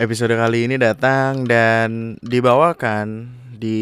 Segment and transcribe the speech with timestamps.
[0.00, 3.76] Episode kali ini datang dan dibawakan di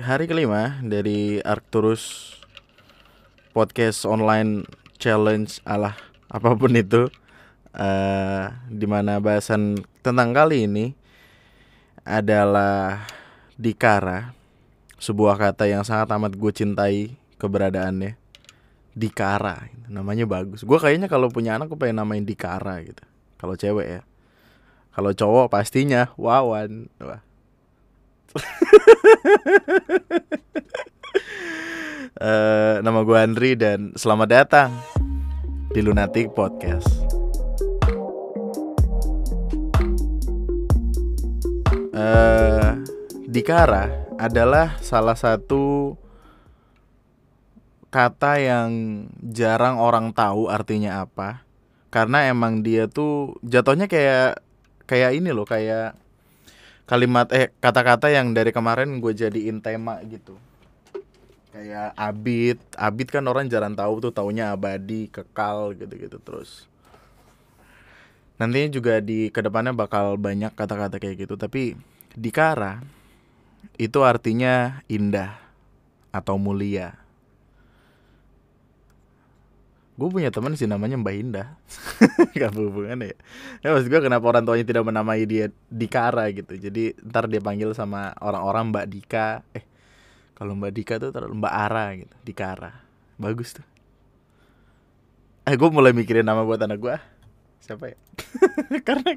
[0.00, 2.32] hari kelima dari Arcturus
[3.52, 4.64] Podcast Online
[4.96, 5.92] Challenge alah
[6.32, 7.12] apa pun itu
[7.76, 10.96] uh, Di mana bahasan tentang kali ini
[12.08, 13.04] adalah
[13.60, 14.32] Dikara
[14.96, 18.16] Sebuah kata yang sangat amat gue cintai keberadaannya.
[18.96, 20.64] Dikara Namanya bagus.
[20.64, 23.04] Gue kayaknya kalau punya anak gue pengen namain Dikara gitu
[23.36, 24.02] Kalau cewek ya
[24.96, 26.88] kalau cowok pastinya Wawan.
[27.04, 27.20] Wah.
[32.16, 34.72] uh, nama gue Andri dan selamat datang
[35.76, 36.88] di Lunatic Podcast.
[41.92, 42.80] Uh,
[43.28, 45.92] Dikara adalah salah satu
[47.92, 48.70] kata yang
[49.20, 51.44] jarang orang tahu artinya apa
[51.92, 54.45] karena emang dia tuh jatuhnya kayak
[54.86, 55.98] kayak ini loh kayak
[56.86, 60.38] kalimat eh kata-kata yang dari kemarin gue jadiin tema gitu.
[61.50, 66.70] Kayak abid abid kan orang jarang tahu tuh taunya abadi kekal gitu-gitu terus.
[68.38, 71.74] Nantinya juga di ke depannya bakal banyak kata-kata kayak gitu tapi
[72.12, 72.84] dikara
[73.76, 75.36] itu artinya indah
[76.12, 77.05] atau mulia
[79.96, 81.48] gue punya teman sih namanya Mbak Indah.
[82.38, 83.16] Gak hubungan ya.
[83.64, 86.52] Ya maksud gue kenapa orang tuanya tidak menamai dia Dikara gitu.
[86.60, 89.40] Jadi ntar dia panggil sama orang-orang Mbak Dika.
[89.56, 89.64] Eh
[90.36, 92.72] kalau Mbak Dika tuh terlalu Mbak Ara gitu Dikara
[93.16, 93.66] bagus tuh.
[95.48, 96.96] Eh gue mulai mikirin nama buat anak gue
[97.64, 97.98] siapa ya?
[98.86, 99.16] Karena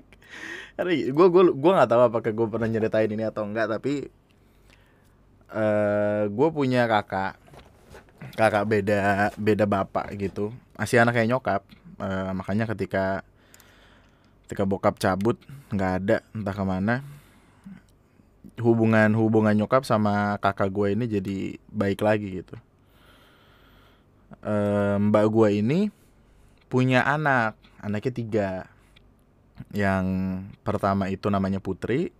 [0.79, 4.07] karena gue gue gue nggak tahu apakah gue pernah nyeritain ini atau enggak tapi
[5.51, 7.35] uh, eh, gue punya kakak
[8.35, 10.55] kakak beda beda bapak gitu.
[10.75, 11.61] Masih anak kayak nyokap.
[11.99, 13.27] Uh, makanya ketika
[14.47, 15.35] ketika bokap cabut
[15.69, 16.95] nggak ada entah ke mana.
[18.59, 21.37] Hubungan hubungan nyokap sama kakak gue ini jadi
[21.71, 22.55] baik lagi gitu.
[24.45, 25.79] Uh, mbak gue ini
[26.71, 28.49] punya anak anaknya tiga.
[29.75, 30.05] Yang
[30.63, 32.15] pertama itu namanya Putri.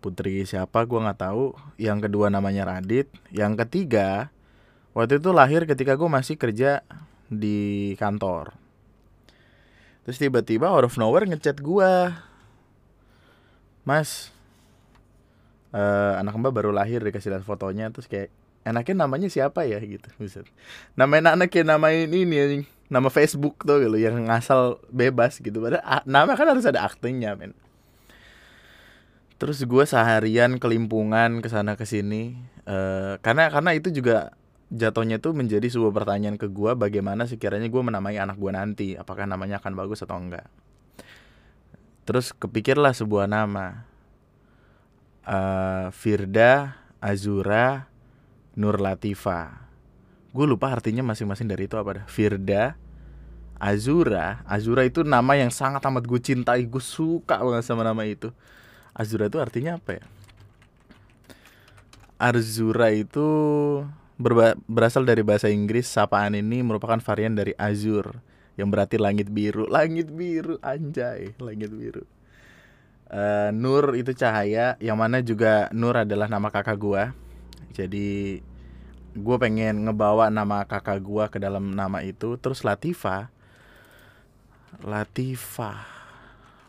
[0.00, 1.54] Putri siapa gue nggak tahu.
[1.78, 3.06] Yang kedua namanya Radit.
[3.30, 4.34] Yang ketiga
[4.90, 6.82] Waktu itu lahir ketika gue masih kerja
[7.30, 8.58] di kantor.
[10.02, 11.92] Terus tiba-tiba out of nowhere ngechat gue.
[13.86, 14.34] Mas,
[15.70, 18.28] uh, anak mbak baru lahir dikasih lihat fotonya terus kayak
[18.66, 20.44] enaknya namanya siapa ya gitu Bisa.
[20.98, 25.62] Namain anaknya namain ini nama Facebook tuh gitu yang ngasal bebas gitu.
[25.62, 27.54] Padahal nama kan harus ada aktingnya men.
[29.40, 32.36] Terus gue seharian kelimpungan ke sana ke sini
[32.68, 34.36] uh, karena karena itu juga
[34.70, 38.88] jatuhnya tuh menjadi sebuah pertanyaan ke gue bagaimana sekiranya gue menamai anak gue nanti?
[38.94, 40.46] Apakah namanya akan bagus atau enggak?
[42.06, 43.86] Terus kepikirlah sebuah nama.
[45.20, 47.86] Uh, Firda Azura
[48.56, 49.70] Nur Latifa
[50.30, 52.04] gue lupa artinya masing-masing dari itu apa dah.
[52.06, 52.78] Firda
[53.58, 54.40] Azura.
[54.46, 56.64] Azura itu nama yang sangat amat gue cintai.
[56.70, 58.30] Gue suka banget sama nama itu.
[58.94, 60.04] Azura itu artinya apa ya?
[62.20, 63.26] Arzura itu
[64.68, 68.20] berasal dari bahasa Inggris, sapaan ini merupakan varian dari azur
[68.60, 69.64] yang berarti langit biru.
[69.66, 72.04] Langit biru, anjay, langit biru.
[73.10, 77.16] Uh, Nur itu cahaya, yang mana juga Nur adalah nama kakak gua.
[77.72, 78.38] Jadi
[79.10, 82.38] gue pengen ngebawa nama kakak gua ke dalam nama itu.
[82.38, 83.32] Terus Latifa,
[84.84, 85.82] Latifa.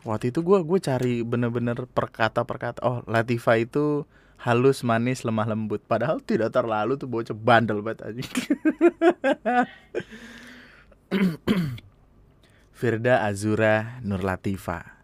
[0.02, 2.82] Waktu itu gue gue cari bener-bener perkata perkata.
[2.82, 4.02] Oh Latifa itu
[4.42, 5.80] halus manis lemah lembut.
[5.86, 7.34] Padahal tidak terlalu tuh bocah.
[7.34, 8.22] Bandel banget aja
[12.78, 15.02] Firda Azura Nur Latifa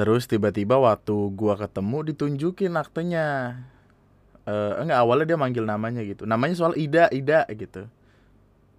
[0.00, 3.60] terus tiba-tiba waktu gua ketemu ditunjukin aktenya.
[4.48, 6.24] Uh, enggak awalnya dia manggil namanya gitu.
[6.24, 7.84] Namanya soal Ida Ida gitu.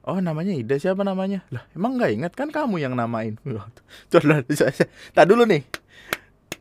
[0.02, 1.46] Oh namanya Ida siapa namanya?
[1.54, 3.38] Lah emang nggak inget kan kamu yang namain.
[4.10, 4.18] Tuh,
[5.14, 5.62] tak dulu nih.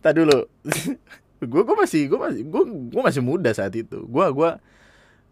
[0.04, 0.44] Tak dulu.
[1.40, 4.04] gue gue masih gue masih gue gue masih muda saat itu.
[4.04, 4.50] Gue gue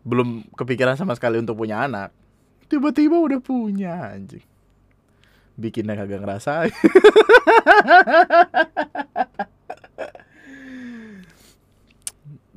[0.09, 2.09] belum kepikiran sama sekali untuk punya anak.
[2.69, 4.45] Tiba-tiba udah punya anjing.
[5.59, 6.65] Bikinnya kagak ngerasa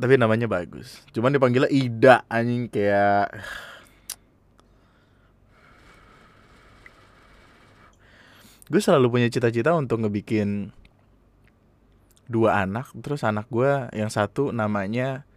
[0.02, 1.06] tapi namanya bagus.
[1.14, 3.30] Cuman dipanggilnya Ida anjing kayak
[8.74, 10.74] gue selalu punya cita-cita untuk ngebikin
[12.32, 15.28] dua anak terus anak gue yang satu namanya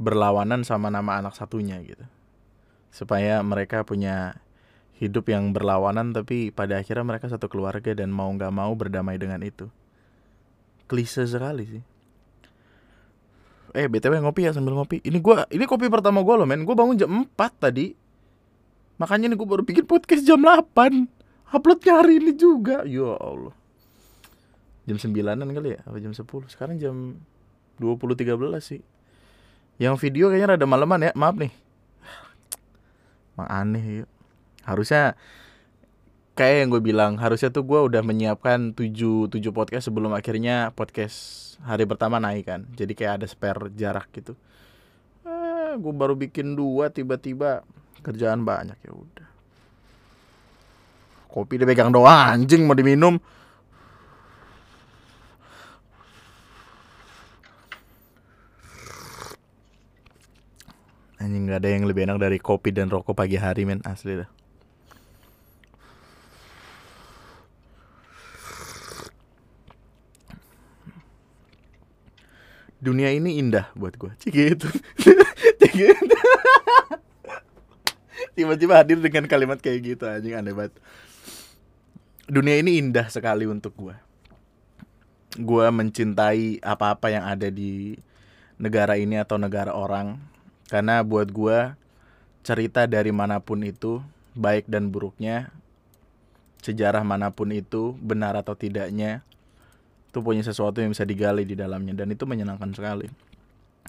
[0.00, 2.02] berlawanan sama nama anak satunya gitu.
[2.88, 4.40] Supaya mereka punya
[4.96, 9.44] hidup yang berlawanan tapi pada akhirnya mereka satu keluarga dan mau nggak mau berdamai dengan
[9.44, 9.68] itu.
[10.88, 11.82] Klise sekali sih.
[13.74, 15.02] Eh btw ngopi ya sambil ngopi.
[15.02, 16.62] Ini gua ini kopi pertama gua loh men.
[16.62, 17.90] Gua bangun jam 4 tadi.
[19.02, 22.86] Makanya nih gua baru bikin podcast jam 8 uploadnya hari ini juga.
[22.86, 23.63] Ya allah
[24.84, 27.20] jam 9an kali ya apa jam 10 sekarang jam
[27.80, 28.80] 20.13 sih.
[29.82, 31.50] Yang video kayaknya rada maleman ya maaf nih.
[33.34, 34.04] Emang aneh ya.
[34.62, 35.18] Harusnya
[36.38, 41.42] kayak yang gue bilang harusnya tuh gue udah menyiapkan 7 7 podcast sebelum akhirnya podcast
[41.66, 42.70] hari pertama naik kan.
[42.78, 44.38] Jadi kayak ada spare jarak gitu.
[45.26, 47.66] Eh, gue baru bikin dua tiba-tiba
[48.06, 49.28] kerjaan banyak ya udah.
[51.34, 53.18] Kopi dipegang doang anjing mau diminum
[61.24, 63.80] anjing nggak ada yang lebih enak dari kopi dan rokok pagi hari men.
[63.88, 64.28] Asli dah.
[72.84, 74.68] Dunia ini indah buat gue cik gitu.
[75.64, 76.16] Cik gitu.
[78.36, 80.76] tiba-tiba hadir dengan kalimat kayak gitu anjing aneh banget.
[82.28, 83.96] Dunia ini indah sekali untuk gue
[85.34, 87.98] gue mencintai apa-apa yang ada di
[88.54, 90.33] negara ini atau negara orang
[90.68, 91.76] karena buat gue
[92.44, 94.04] cerita dari mana pun itu
[94.36, 95.52] baik dan buruknya
[96.64, 99.20] sejarah mana pun itu benar atau tidaknya
[100.08, 103.10] itu punya sesuatu yang bisa digali di dalamnya dan itu menyenangkan sekali.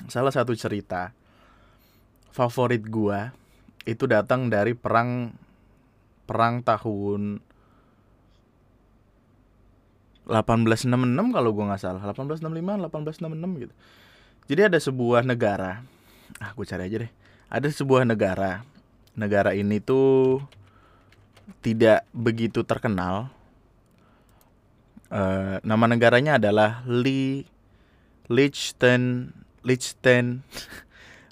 [0.10, 1.16] Salah satu cerita
[2.36, 3.32] favorit gua
[3.88, 5.32] itu datang dari perang
[6.26, 7.40] perang tahun
[10.26, 10.90] 1866
[11.32, 13.74] kalau gua nggak salah 1865 1866 gitu
[14.50, 15.86] jadi ada sebuah negara
[16.42, 17.12] ah gue cari aja deh.
[17.52, 18.66] Ada sebuah negara
[19.16, 20.44] negara ini tuh
[21.64, 23.32] tidak begitu terkenal.
[25.08, 27.46] Uh, nama negaranya adalah Li
[28.28, 29.32] Liechten
[29.64, 30.44] Liechten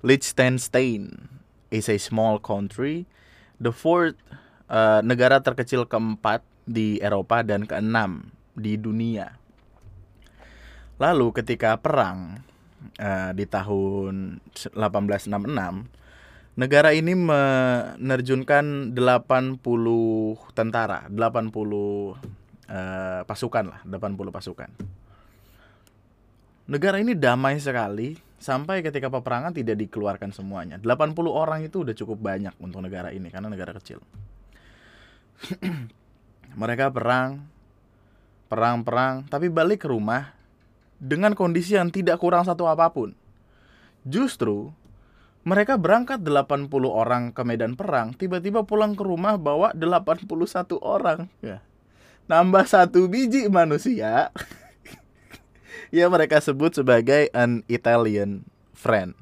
[0.03, 1.31] Liechtenstein
[1.71, 3.07] is a small country,
[3.55, 4.19] the fourth
[4.67, 9.39] uh, negara terkecil keempat di Eropa dan keenam di dunia.
[10.99, 12.43] Lalu ketika perang
[12.99, 15.29] uh, di tahun 1866,
[16.57, 19.59] negara ini menerjunkan 80
[20.53, 22.15] tentara, 80 uh,
[23.25, 24.69] pasukan lah, 80 pasukan.
[26.63, 30.79] Negara ini damai sekali sampai ketika peperangan tidak dikeluarkan semuanya.
[30.79, 33.99] 80 orang itu udah cukup banyak untuk negara ini karena negara kecil.
[36.61, 37.43] Mereka perang,
[38.47, 40.42] perang-perang, tapi balik ke rumah
[41.03, 43.11] dengan kondisi yang tidak kurang satu apa pun.
[44.07, 44.71] Justru
[45.43, 50.31] mereka berangkat 80 orang ke medan perang, tiba-tiba pulang ke rumah bawa 81
[50.79, 51.27] orang.
[51.43, 51.59] Ya
[52.27, 54.31] nambah satu biji manusia
[55.95, 59.15] yang mereka sebut sebagai an Italian friend.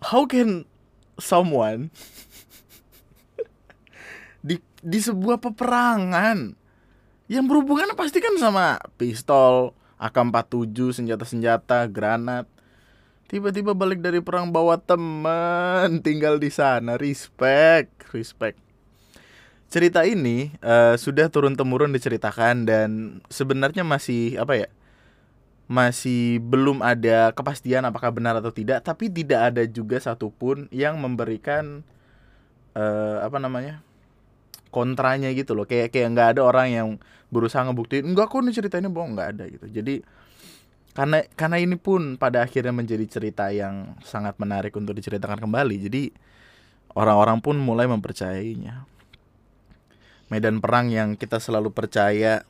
[0.00, 0.64] How can
[1.20, 1.92] someone
[4.46, 6.56] di di sebuah peperangan
[7.30, 12.50] yang berhubungan pasti kan sama pistol, AK-47, senjata-senjata, granat.
[13.30, 16.98] Tiba-tiba balik dari perang bawa teman tinggal di sana.
[16.98, 18.58] Respect, respect
[19.70, 24.68] cerita ini uh, sudah turun temurun diceritakan dan sebenarnya masih apa ya
[25.70, 31.86] masih belum ada kepastian apakah benar atau tidak tapi tidak ada juga satupun yang memberikan
[32.74, 33.78] uh, apa namanya
[34.70, 35.66] kontranya gitu loh.
[35.68, 36.88] Kayak kayak nggak ada orang yang
[37.30, 39.14] berusaha ngebuktiin enggak kok ini cerita ini bohong.
[39.18, 39.66] Nggak ada gitu.
[39.70, 39.94] Jadi
[40.90, 45.76] karena karena ini pun pada akhirnya menjadi cerita yang sangat menarik untuk diceritakan kembali.
[45.86, 46.02] Jadi
[46.94, 48.86] orang-orang pun mulai mempercayainya.
[50.30, 52.46] Medan perang yang kita selalu percaya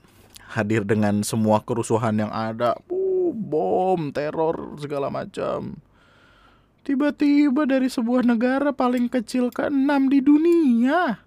[0.52, 5.78] hadir dengan semua kerusuhan yang ada, uh, bom, teror segala macam.
[6.82, 11.22] Tiba-tiba dari sebuah negara paling kecil ke-6 di dunia.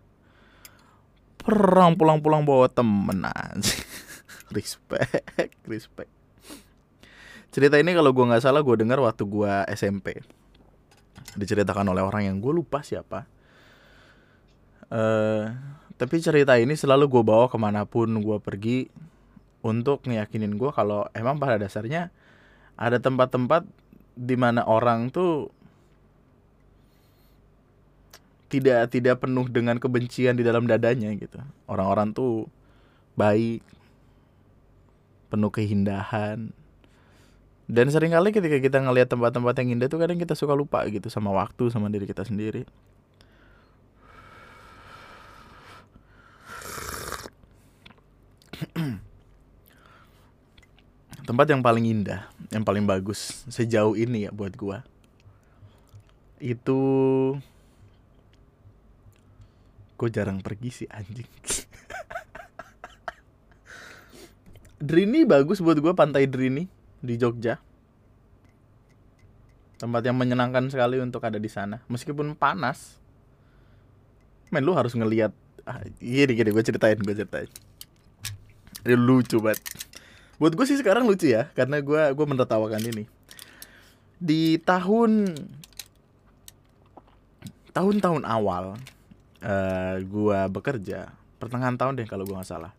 [1.43, 3.75] Perang pulang-pulang bawa temen aja.
[4.55, 5.27] respect,
[5.67, 6.11] respect.
[7.53, 10.23] Cerita ini kalau gue nggak salah gue dengar waktu gue SMP.
[11.37, 13.29] Diceritakan oleh orang yang gue lupa siapa.
[14.89, 15.53] Uh,
[15.97, 18.89] tapi cerita ini selalu gue bawa ke mana pun gue pergi
[19.63, 22.11] untuk ngeyakinin gue kalau emang pada dasarnya
[22.75, 23.63] ada tempat-tempat
[24.13, 25.49] di mana orang tuh
[28.53, 31.41] tidak tidak penuh dengan kebencian di dalam dadanya gitu.
[31.65, 32.45] Orang-orang tuh
[33.17, 33.65] baik,
[35.33, 36.53] penuh keindahan.
[37.65, 41.09] Dan sering kali ketika kita ngelihat tempat-tempat yang indah tuh kadang kita suka lupa gitu
[41.09, 42.69] sama waktu sama diri kita sendiri.
[51.27, 54.83] tempat yang paling indah yang paling bagus sejauh ini ya buat gua
[56.43, 56.79] itu
[60.03, 61.23] gue jarang pergi sih anjing.
[64.83, 66.67] Drini bagus buat gua pantai Drini
[66.99, 67.55] di Jogja.
[69.79, 71.79] Tempat yang menyenangkan sekali untuk ada di sana.
[71.87, 72.99] Meskipun panas.
[74.51, 75.31] Men lu harus ngelihat
[75.63, 77.47] ah, gini gini gue ceritain gue ceritain.
[78.83, 79.63] Ini lucu banget.
[80.35, 83.07] Buat gue sih sekarang lucu ya karena gue gue menertawakan ini.
[84.19, 85.31] Di tahun
[87.71, 88.75] tahun-tahun awal
[89.43, 91.11] uh, gue bekerja
[91.43, 92.71] pertengahan tahun deh kalau gue nggak salah.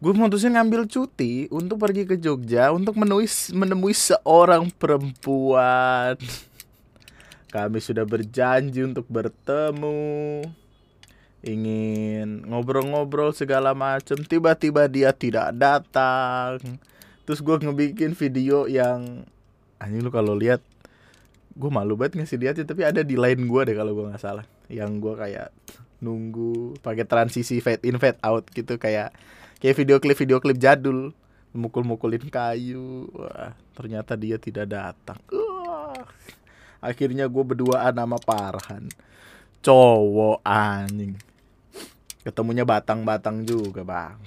[0.00, 6.16] Gue mutusin ngambil cuti untuk pergi ke Jogja untuk menemui menemui seorang perempuan.
[7.54, 10.46] Kami sudah berjanji untuk bertemu.
[11.44, 14.22] Ingin ngobrol-ngobrol segala macam.
[14.24, 16.80] Tiba-tiba dia tidak datang.
[17.28, 19.28] Terus gue ngebikin video yang
[19.80, 20.64] anjing lu kalau lihat
[21.56, 24.22] gue malu banget ngasih lihat ya tapi ada di line gue deh kalau gue nggak
[24.22, 25.50] salah yang gue kayak
[26.00, 29.12] nunggu pakai transisi fade in fade out gitu kayak
[29.60, 31.12] kayak video klip video klip jadul.
[31.50, 33.10] Mukul-mukulin kayu.
[33.10, 35.18] Wah ternyata dia tidak datang.
[35.34, 35.98] Uh,
[36.78, 38.86] akhirnya gue berduaan sama Parhan
[39.60, 41.16] cowok anjing.
[42.20, 44.20] Ketemunya batang-batang juga bang.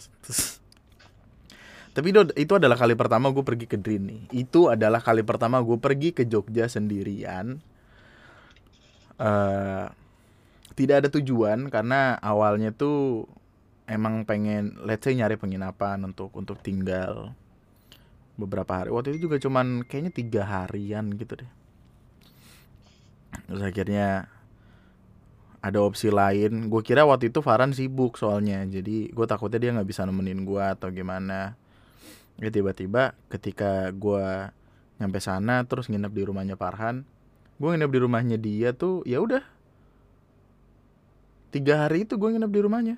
[1.94, 2.10] Tapi
[2.42, 6.26] itu, adalah kali pertama gue pergi ke Drini itu adalah kali pertama gue pergi ke
[6.26, 7.62] Jogja sendirian.
[9.22, 9.86] Uh,
[10.74, 13.30] tidak ada tujuan karena awalnya tuh
[13.86, 17.34] emang pengen let's say nyari penginapan untuk untuk tinggal
[18.36, 18.90] beberapa hari.
[18.90, 21.52] Waktu itu juga cuman kayaknya tiga harian gitu deh.
[23.50, 24.28] Terus akhirnya
[25.64, 26.68] ada opsi lain.
[26.68, 28.66] Gue kira waktu itu Farhan sibuk soalnya.
[28.66, 31.56] Jadi gue takutnya dia nggak bisa nemenin gue atau gimana.
[32.42, 34.50] Ya tiba-tiba ketika gue
[34.98, 37.06] nyampe sana terus nginep di rumahnya Farhan
[37.58, 39.44] gue nginep di rumahnya dia tuh ya udah
[41.54, 42.96] tiga hari itu gue nginep di rumahnya.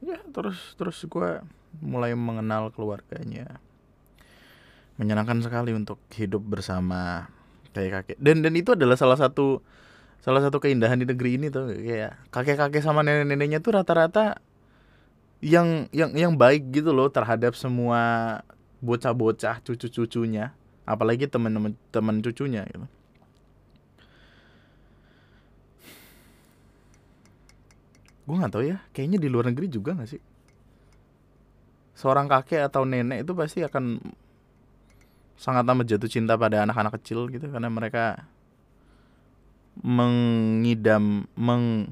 [0.00, 1.44] Ya terus terus gue
[1.84, 3.60] mulai mengenal keluarganya.
[4.96, 7.28] Menyenangkan sekali untuk hidup bersama
[7.76, 8.18] kayak kakek.
[8.18, 9.60] Dan dan itu adalah salah satu
[10.24, 11.76] salah satu keindahan di negeri ini tuh.
[11.76, 14.40] Kayak kakek-kakek sama nenek-neneknya tuh rata-rata
[15.44, 18.40] yang yang yang baik gitu loh terhadap semua
[18.80, 20.56] bocah-bocah cucu-cucunya.
[20.88, 22.88] Apalagi teman-teman teman cucunya gitu
[28.30, 30.22] gue nggak tahu ya kayaknya di luar negeri juga nggak sih?
[31.98, 33.98] Seorang kakek atau nenek itu pasti akan
[35.34, 38.22] sangat amat jatuh cinta pada anak-anak kecil gitu karena mereka
[39.82, 41.90] mengidam meng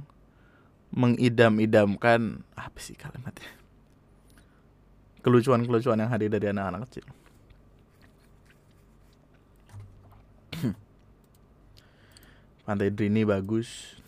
[0.94, 3.50] mengidam-idamkan apa sih kalimatnya?
[5.26, 7.02] Kelucuan-kelucuan yang hadir dari anak-anak kecil.
[12.64, 13.98] Pantai Drini bagus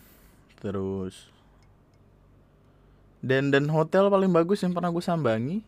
[0.61, 1.33] terus
[3.21, 5.61] dan dan hotel paling bagus yang pernah gue sambangi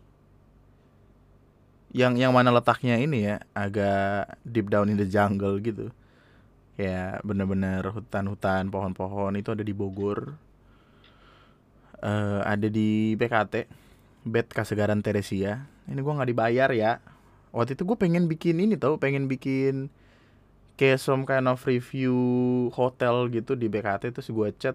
[1.93, 5.93] yang yang mana letaknya ini ya agak deep down in the jungle gitu.
[6.74, 10.33] Ya bener-bener hutan-hutan pohon-pohon itu ada di Bogor.
[12.03, 13.69] Uh, ada di PKT
[14.25, 15.69] bed Kasegaran Teresia.
[15.86, 16.98] Ini gue nggak dibayar ya.
[17.53, 19.93] Waktu itu gue pengen bikin ini tau pengen bikin
[20.74, 22.17] kayak some kind of review
[22.74, 24.74] hotel gitu di BKT terus gue chat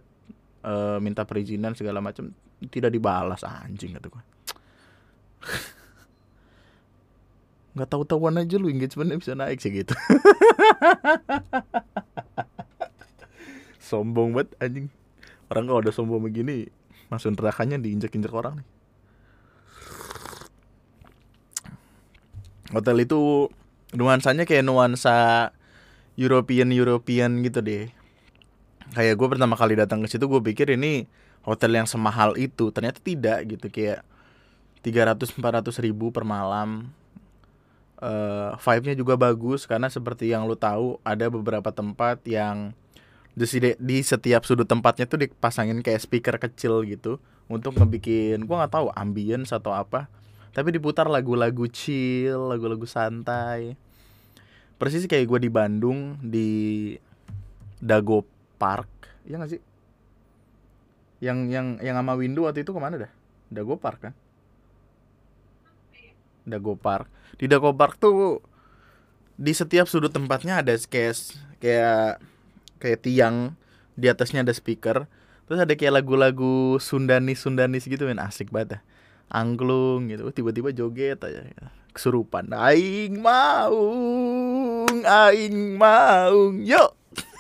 [0.63, 2.31] uh, minta perizinan segala macam
[2.67, 4.23] tidak dibalas anjing kata gue
[7.79, 9.95] nggak tahu tahuan aja lu engagementnya bisa naik sih gitu.
[13.89, 14.91] Sombong banget anjing.
[15.47, 16.69] Orang kalau udah sombong begini
[17.09, 18.69] masuk nerakanya diinjak-injak orang nih.
[22.75, 23.49] Hotel itu
[23.97, 25.49] nuansanya kayak nuansa
[26.21, 27.89] European European gitu deh.
[28.93, 31.09] Kayak gue pertama kali datang ke situ gue pikir ini
[31.49, 33.73] hotel yang semahal itu ternyata tidak gitu.
[33.73, 34.05] Kayak
[34.85, 36.93] 300 400 ribu per malam.
[37.99, 42.71] Uh, vibe-nya juga bagus karena seperti yang lu tahu ada beberapa tempat yang
[43.35, 47.19] di, setiap sudut tempatnya tuh dipasangin kayak speaker kecil gitu
[47.51, 50.07] untuk ngebikin gua nggak tahu ambience atau apa.
[50.55, 53.75] Tapi diputar lagu-lagu chill lagu-lagu santai.
[54.79, 56.51] Persis kayak gue di Bandung di
[57.83, 58.23] Dago
[58.63, 59.11] Park.
[59.27, 59.61] Ya gak sih
[61.19, 63.13] yang yang yang sama Windu waktu itu ke mana dah?
[63.51, 64.15] Dago Park kan?
[66.47, 67.11] Dago Park.
[67.37, 68.41] Di Dago Park tuh
[69.39, 71.15] di setiap sudut tempatnya ada kayak
[71.59, 72.23] kayak
[72.79, 73.59] kayak tiang.
[73.99, 75.11] Di atasnya ada speaker.
[75.51, 78.81] Terus ada kayak lagu-lagu Sundanis Sundanis gitu kan asik banget ya.
[79.29, 80.31] angklung gitu.
[80.31, 81.43] Tiba-tiba joget aja.
[81.91, 82.55] Kesurupan.
[82.55, 86.63] Aing maung aing maung.
[86.63, 86.95] Yuk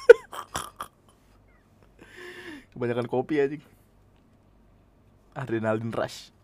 [2.78, 3.58] kebanyakan kopi aja
[5.38, 6.34] adrenalin rush.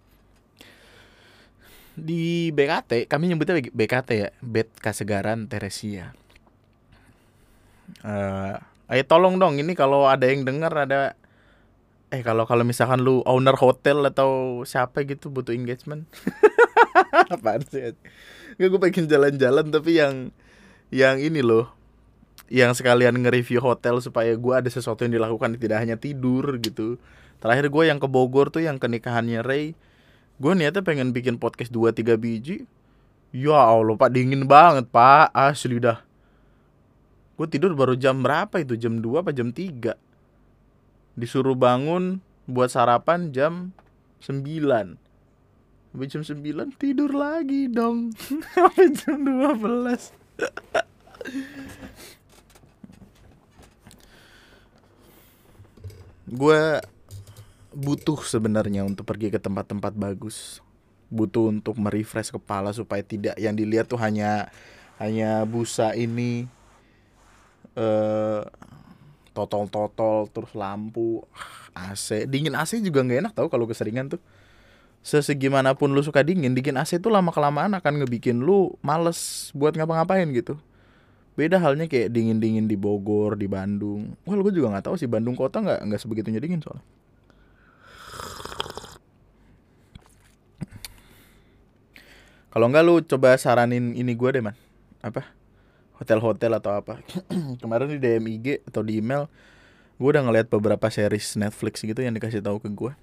[1.95, 6.15] Di BKT kami nyebutnya BKT ya bed kasegaran Teresia.
[8.01, 8.57] Uh,
[9.07, 11.19] tolong dong ini kalau ada yang dengar ada
[12.15, 16.07] eh kalau kalau misalkan lu owner hotel atau siapa gitu butuh engagement.
[17.35, 17.95] Apaan sih?
[18.55, 20.31] Gak gue pengen jalan-jalan tapi yang
[20.95, 21.75] yang ini loh
[22.53, 27.01] yang sekalian nge-review hotel supaya gue ada sesuatu yang dilakukan tidak hanya tidur gitu
[27.45, 29.77] terakhir gue yang ke Bogor tuh yang ke nikahannya Ray
[30.41, 32.65] gue niatnya pengen bikin podcast dua tiga biji.
[33.35, 35.29] Ya allah pak dingin banget pak.
[35.37, 36.01] Asli dah.
[37.35, 38.79] Gue tidur baru jam berapa itu?
[38.79, 39.99] Jam 2 apa jam 3
[41.19, 43.75] disuruh bangun buat sarapan jam
[44.23, 44.43] 9
[45.95, 48.15] Sampai jam 9 tidur lagi dong.
[48.55, 50.15] Sampai jam 12
[56.39, 56.83] Gue
[57.75, 60.63] butuh sebenarnya untuk pergi ke tempat-tempat bagus.
[61.11, 64.49] Butuh untuk merefresh kepala supaya tidak yang dilihat tuh hanya
[64.99, 66.47] hanya busa ini
[67.75, 68.43] eh
[69.35, 71.27] totol-totol terus lampu
[71.75, 72.31] AC.
[72.31, 74.23] Dingin AC juga nggak enak tau kalau keseringan tuh.
[75.05, 80.25] Sesegimanapun lu suka dingin dingin AC tuh lama kelamaan akan ngebikin lu males buat ngapa-ngapain
[80.33, 80.57] gitu.
[81.35, 84.15] Beda halnya kayak dingin dingin di Bogor di Bandung.
[84.23, 86.87] Wah gue juga nggak tahu sih Bandung kota nggak nggak sebegitunya dingin soalnya
[92.55, 94.55] Kalau enggak lu coba saranin ini gue deh man.
[95.03, 95.27] Apa?
[95.99, 97.03] Hotel-hotel atau apa.
[97.63, 99.27] Kemarin di DM IG atau di email
[99.99, 102.95] Gue udah ngeliat beberapa series Netflix gitu yang dikasih tahu ke gue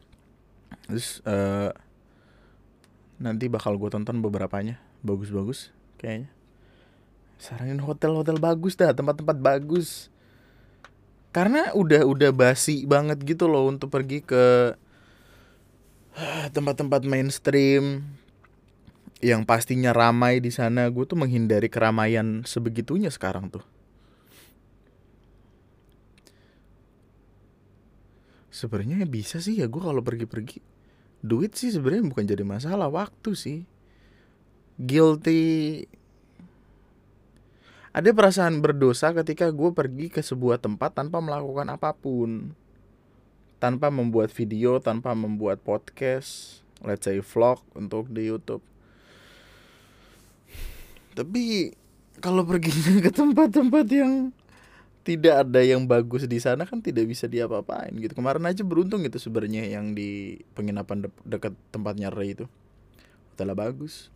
[0.87, 1.75] Terus uh,
[3.19, 4.79] Nanti bakal gue tonton beberapanya.
[5.03, 6.31] Bagus-bagus kayaknya.
[7.35, 10.07] Saranin hotel-hotel bagus dah Tempat-tempat bagus.
[11.35, 14.79] Karena udah udah basi banget gitu loh Untuk pergi ke
[16.55, 18.07] tempat-tempat mainstream
[19.21, 23.61] yang pastinya ramai di sana gue tuh menghindari keramaian sebegitunya sekarang tuh.
[28.49, 30.59] Sebenarnya bisa sih ya gue kalau pergi-pergi
[31.21, 33.59] duit sih sebenarnya bukan jadi masalah waktu sih.
[34.81, 35.85] Guilty.
[37.93, 42.57] Ada perasaan berdosa ketika gue pergi ke sebuah tempat tanpa melakukan apa pun.
[43.61, 48.65] Tanpa membuat video tanpa membuat podcast let's say vlog untuk di YouTube
[51.11, 51.73] tapi
[52.21, 52.71] kalau pergi
[53.05, 54.31] ke tempat-tempat yang
[55.01, 58.13] tidak ada yang bagus di sana kan tidak bisa diapa-apain gitu.
[58.13, 62.45] Kemarin aja beruntung gitu sebenarnya yang di penginapan de dekat tempatnya Ray itu.
[63.33, 64.13] Hotelnya bagus.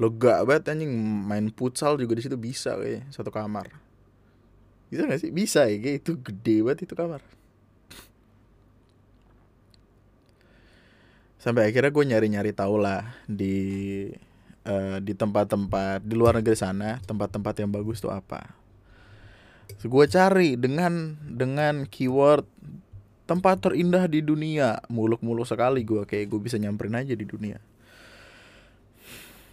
[0.00, 0.92] Lega banget anjing.
[1.28, 3.68] Main futsal juga di situ bisa kayak satu kamar.
[4.88, 5.28] Bisa gak sih?
[5.28, 7.20] Bisa ya kayak itu gede banget itu kamar.
[11.36, 14.08] Sampai akhirnya gue nyari-nyari tau lah di
[14.64, 18.56] uh, di tempat-tempat di luar negeri sana tempat-tempat yang bagus tuh apa?
[19.80, 22.44] So, gue cari dengan dengan keyword
[23.24, 24.80] tempat terindah di dunia.
[24.92, 27.60] Muluk-muluk sekali gue kayak gue bisa nyamperin aja di dunia.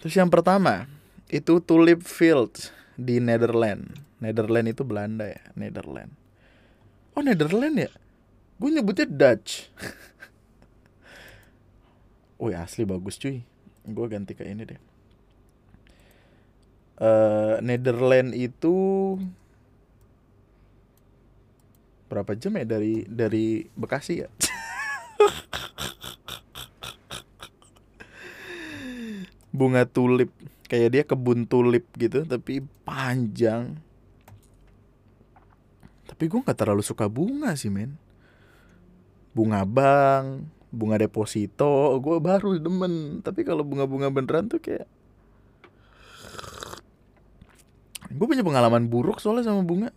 [0.04, 0.90] Terus yang pertama
[1.32, 3.96] itu Tulip Field di Netherlands.
[4.22, 6.16] Netherlands itu Belanda ya Netherlands.
[7.16, 7.92] Oh Netherlands ya?
[8.60, 9.72] Gue nyebutnya Dutch.
[12.42, 13.46] Wih asli bagus cuy.
[13.82, 14.91] Gue ganti ke ini deh
[17.02, 18.76] uh, Netherlands itu
[22.08, 24.30] berapa jam ya dari dari Bekasi ya?
[29.52, 30.32] Bunga tulip
[30.72, 33.76] kayak dia kebun tulip gitu tapi panjang.
[36.08, 37.98] Tapi gue nggak terlalu suka bunga sih men.
[39.32, 43.24] Bunga bang, bunga deposito, gue baru demen.
[43.24, 44.88] Tapi kalau bunga-bunga beneran tuh kayak
[48.12, 49.90] gue punya pengalaman buruk soalnya sama bunga.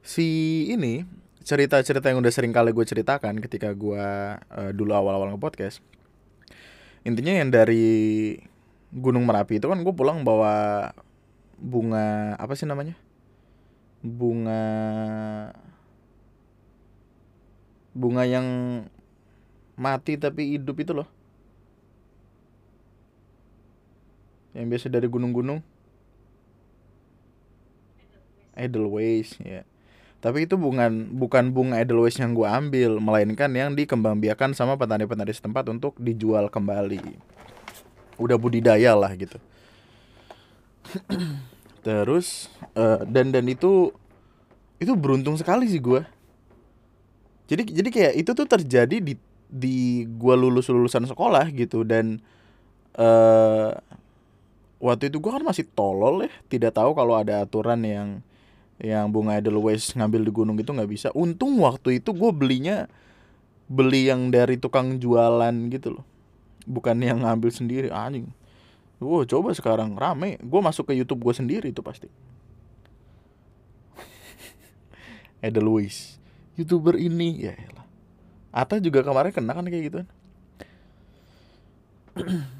[0.00, 1.04] Si ini
[1.44, 4.06] cerita-cerita yang udah sering kali gue ceritakan ketika gue
[4.38, 5.82] uh, dulu awal-awal nge-podcast.
[7.02, 8.36] Intinya yang dari
[8.92, 10.90] Gunung Merapi itu kan gue pulang bawa
[11.58, 12.94] bunga apa sih namanya?
[14.00, 14.62] Bunga
[17.90, 18.46] bunga yang
[19.74, 21.08] mati tapi hidup itu loh.
[24.52, 25.62] Yang biasa dari gunung-gunung
[28.60, 29.64] Edelweiss ya
[30.20, 35.72] Tapi itu bukan bukan bunga Edelweiss yang gue ambil, melainkan yang dikembangbiakan sama petani-petani setempat
[35.72, 37.00] untuk dijual kembali.
[38.20, 39.40] Udah budidaya lah gitu.
[41.88, 43.96] Terus uh, dan dan itu
[44.76, 46.04] itu beruntung sekali sih gue.
[47.48, 49.16] Jadi jadi kayak itu tuh terjadi di
[49.48, 52.20] di gue lulus lulusan sekolah gitu dan
[53.00, 53.72] uh,
[54.80, 58.08] waktu itu gue kan masih tolol ya, tidak tahu kalau ada aturan yang
[58.80, 62.88] yang bunga Edelweiss ngambil di gunung itu nggak bisa untung waktu itu gue belinya
[63.70, 66.04] beli yang dari tukang jualan gitu loh
[66.64, 68.28] bukan yang ngambil sendiri anjing
[69.00, 70.36] Wow, coba sekarang rame.
[70.44, 72.12] Gue masuk ke YouTube gue sendiri itu pasti.
[75.40, 76.20] Edelweiss,
[76.52, 77.88] youtuber ini ya lah.
[78.52, 80.00] Ata juga kemarin kena kan kayak gitu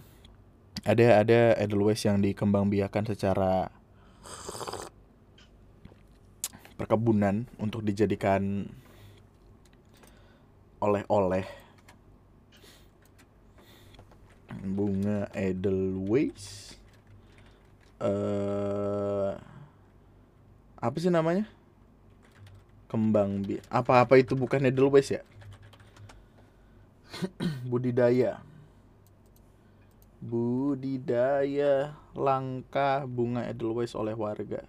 [0.91, 3.75] ada ada Edelweiss yang dikembangbiakan secara
[6.81, 8.65] perkebunan untuk dijadikan
[10.81, 11.45] oleh-oleh.
[14.65, 16.73] Bunga edelweiss.
[18.01, 19.37] Uh,
[20.81, 21.45] apa sih namanya?
[22.89, 25.23] Kembang bi apa-apa itu bukan edelweiss ya?
[27.71, 28.41] Budidaya.
[30.25, 34.65] Budidaya langka bunga edelweiss oleh warga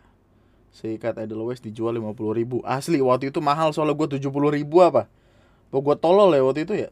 [0.71, 2.63] Seikat Edelweiss dijual 50 ribu.
[2.63, 5.12] Asli waktu itu mahal soalnya gue 70 ribu apa?
[5.67, 6.89] Apa gue tolol ya waktu itu ya?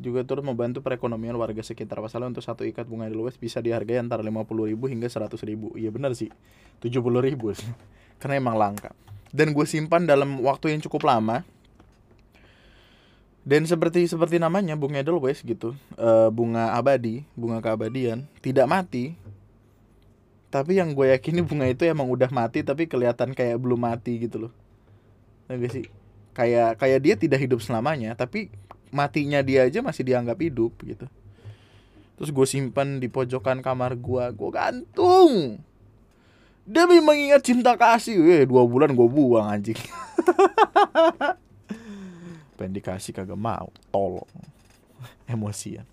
[0.00, 2.00] Juga turut membantu perekonomian warga sekitar.
[2.00, 5.76] Pasalnya untuk satu ikat bunga Edelweiss bisa dihargai antara 50 ribu hingga 100 ribu.
[5.76, 6.32] Iya benar sih.
[6.80, 7.52] 70 ribu.
[7.52, 7.68] Sih
[8.20, 8.96] Karena emang langka.
[9.28, 11.44] Dan gue simpan dalam waktu yang cukup lama
[13.40, 19.16] dan seperti seperti namanya bunga Edelweiss gitu, e, bunga abadi, bunga keabadian, tidak mati.
[20.50, 24.48] Tapi yang gue yakini bunga itu emang udah mati tapi kelihatan kayak belum mati gitu
[24.48, 24.52] loh.
[25.48, 25.86] Enggak sih?
[26.36, 28.52] Kayak kayak dia tidak hidup selamanya, tapi
[28.92, 31.06] matinya dia aja masih dianggap hidup gitu.
[32.20, 35.64] Terus gue simpan di pojokan kamar gue, gue gantung.
[36.68, 39.80] Demi mengingat cinta kasih, eh dua bulan gue buang anjing.
[42.60, 43.72] pengen dikasih kagak mau.
[43.88, 44.28] Tolong.
[45.32, 45.88] Emosian.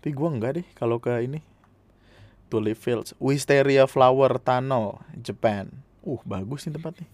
[0.00, 1.44] Tapi gue enggak deh kalau ke ini.
[2.48, 3.12] Tulip Fields.
[3.20, 5.68] Wisteria Flower Tunnel Japan.
[6.00, 7.08] Uh bagus nih tempatnya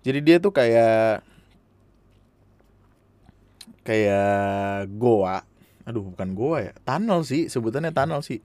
[0.00, 1.20] jadi dia tuh kayak
[3.84, 5.44] kayak goa.
[5.84, 6.72] Aduh bukan goa ya.
[6.84, 8.40] Tunnel sih sebutannya tunnel sih.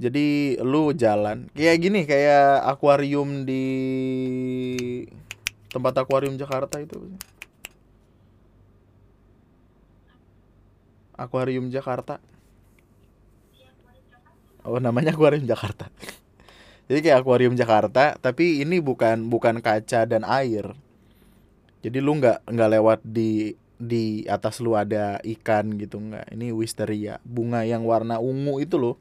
[0.00, 3.64] Jadi lu jalan kayak gini kayak akuarium di
[5.70, 7.14] tempat akuarium Jakarta itu
[11.20, 12.16] Akuarium Jakarta.
[14.64, 15.92] Oh, namanya Akuarium Jakarta.
[16.90, 20.74] Jadi kayak akuarium Jakarta, tapi ini bukan bukan kaca dan air.
[21.86, 26.34] Jadi lu nggak nggak lewat di di atas lu ada ikan gitu nggak.
[26.34, 28.98] Ini wisteria, bunga yang warna ungu itu loh.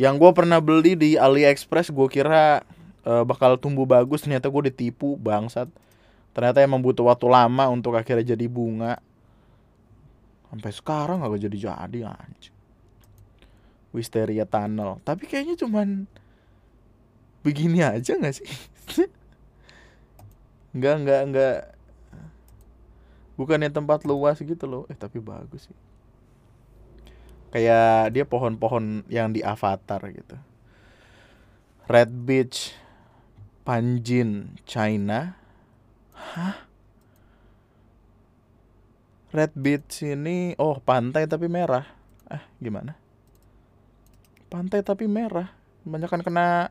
[0.00, 2.64] Yang gue pernah beli di AliExpress, gue kira
[3.04, 5.68] uh, bakal tumbuh bagus, ternyata gue ditipu bangsat.
[6.32, 8.96] Ternyata emang butuh waktu lama untuk akhirnya jadi bunga
[10.52, 12.52] sampai sekarang gak jadi jadi anjing
[13.92, 14.98] Wisteria Tunnel.
[15.04, 16.08] Tapi kayaknya cuman
[17.44, 18.48] begini aja nggak sih?
[20.72, 21.58] Nggak nggak nggak.
[23.36, 24.88] Bukannya tempat luas gitu loh.
[24.88, 25.78] Eh tapi bagus sih.
[27.52, 30.40] Kayak dia pohon-pohon yang di Avatar gitu.
[31.92, 32.72] Red Beach
[33.68, 35.36] Panjin China.
[36.16, 36.71] Hah
[39.32, 41.88] Red Beach ini oh pantai tapi merah.
[42.28, 42.92] Ah, gimana?
[44.52, 45.48] Pantai tapi merah.
[45.88, 46.68] Banyak kan kena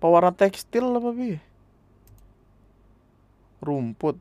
[0.00, 1.36] pewarna tekstil apa bi?
[3.60, 4.16] Rumput.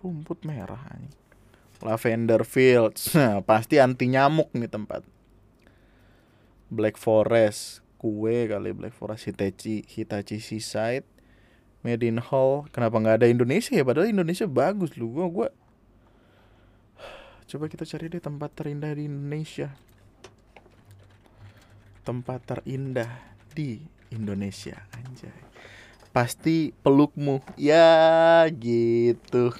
[0.00, 1.12] Rumput merah ini.
[1.84, 3.12] Lavender Fields.
[3.20, 5.04] Nah, pasti anti nyamuk nih tempat.
[6.72, 11.13] Black Forest, kue kali Black Forest Hitachi Hitachi Seaside
[11.84, 12.64] Made in Hall.
[12.72, 13.84] Kenapa nggak ada Indonesia ya?
[13.84, 15.48] Padahal Indonesia bagus lu gua gua.
[17.52, 19.68] Coba kita cari deh tempat terindah di Indonesia.
[22.00, 23.12] Tempat terindah
[23.52, 25.36] di Indonesia anjay.
[26.08, 27.44] Pasti pelukmu.
[27.60, 29.52] Ya gitu.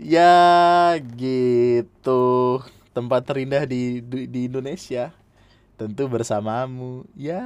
[0.00, 2.64] Ya gitu.
[2.96, 5.12] Tempat terindah di di Indonesia.
[5.76, 7.04] Tentu bersamamu.
[7.12, 7.44] Ya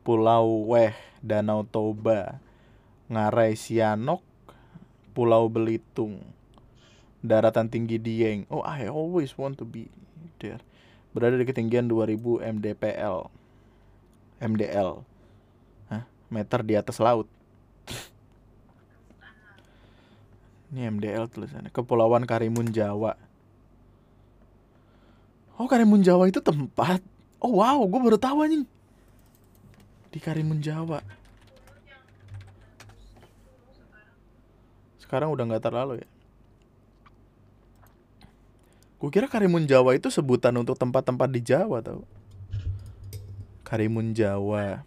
[0.00, 2.40] Pulau Weh, Danau Toba,
[3.12, 4.24] Ngarai Sianok,
[5.12, 6.24] Pulau Belitung,
[7.20, 8.48] daratan tinggi Dieng.
[8.48, 9.92] Oh, I always want to be
[10.40, 10.64] there.
[11.10, 13.26] berada di ketinggian 2000 mdpl.
[14.40, 15.04] MDL.
[15.90, 16.06] Hah?
[16.30, 17.26] Meter di atas laut.
[20.70, 21.74] Ini MDL tulisannya.
[21.74, 23.18] Kepulauan Karimun Jawa.
[25.60, 27.04] Oh Karimun Jawa itu tempat.
[27.42, 28.64] Oh wow, gue baru tahu anjing.
[30.10, 30.98] Di Karimun Jawa.
[34.98, 36.08] Sekarang udah nggak terlalu ya.
[39.00, 42.04] Gue kira Karimun Jawa itu sebutan untuk tempat-tempat di Jawa tau.
[43.64, 44.84] Karimun Jawa.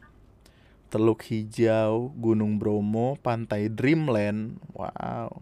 [0.94, 4.62] Teluk Hijau, Gunung Bromo, Pantai Dreamland.
[4.78, 5.42] Wow.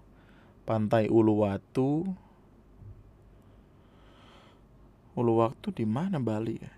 [0.64, 2.08] Pantai Uluwatu.
[5.12, 6.72] Uluwatu di mana Bali ya?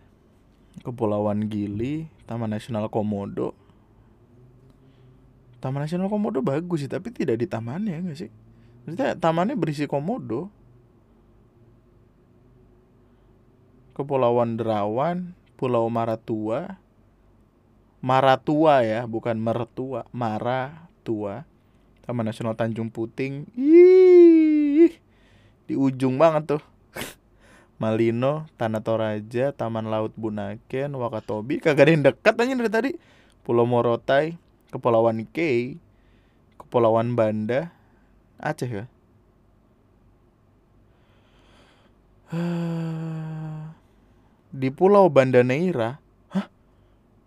[0.82, 3.51] Kepulauan Gili, Taman Nasional Komodo.
[5.59, 8.31] Taman Nasional Komodo bagus sih, tapi tidak di tamannya enggak sih?
[8.83, 10.51] Maksudnya tamannya berisi komodo.
[13.95, 16.81] Kepulauan Derawan, Pulau Maratua.
[18.03, 21.47] Maratua ya, bukan mertua, Maratua.
[22.03, 23.47] Taman Nasional Tanjung Puting.
[23.55, 24.91] Ih,
[25.63, 26.63] di ujung banget tuh.
[27.84, 32.91] Malino, Tanah Toraja, Taman Laut Bunaken, Wakatobi, kagak ada yang dekat aja dari tadi.
[33.43, 34.39] Pulau Morotai,
[34.72, 35.76] Kepulauan K,
[36.56, 37.76] Kepulauan Banda,
[38.39, 38.88] Aceh ya.
[44.63, 46.00] Di Pulau Banda Neira,
[46.32, 46.48] hah?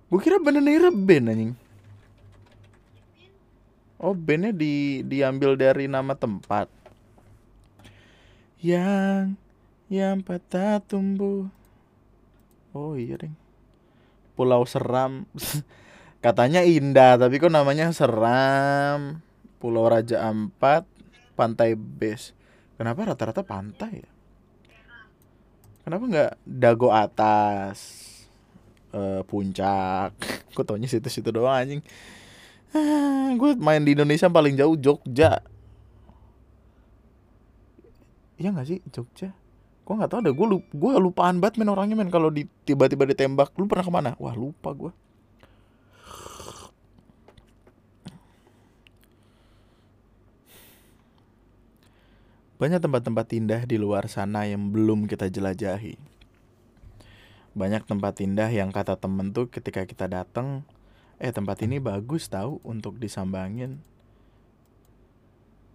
[0.09, 1.53] Gue kira Banda Neira band anjing.
[3.97, 6.69] Oh, bandnya di diambil dari nama tempat.
[8.61, 9.40] Yang
[9.87, 11.46] yang patah tumbuh.
[12.75, 13.35] Oh iya, ding.
[14.35, 15.25] Pulau Seram.
[16.25, 19.22] Katanya indah, tapi kok namanya Seram.
[19.62, 20.85] Pulau Raja Ampat,
[21.38, 22.37] Pantai Bes.
[22.77, 24.11] Kenapa rata-rata pantai ya?
[25.87, 27.79] Kenapa nggak Dago atas,
[28.90, 30.12] uh, puncak?
[30.59, 31.81] Kok taunya situ-situ doang anjing.
[32.75, 35.40] Ah, gue main di Indonesia paling jauh Jogja.
[38.37, 39.33] Iya gak sih Jogja?
[39.87, 40.35] Gue nggak tahu deh.
[40.35, 43.55] Gue lupa, gue lupaan banget main orangnya men kalau di tiba-tiba ditembak.
[43.55, 44.11] Lu pernah ke mana?
[44.18, 44.90] Wah lupa gue.
[52.57, 55.94] Banyak tempat-tempat indah di luar sana yang belum kita jelajahi.
[57.53, 60.64] Banyak tempat indah yang kata temen tuh ketika kita datang,
[61.20, 63.79] eh tempat ini bagus tahu untuk disambangin.